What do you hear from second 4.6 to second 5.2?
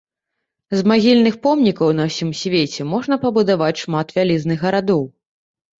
гарадоў.